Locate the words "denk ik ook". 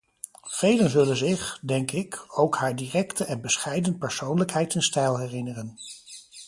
1.63-2.55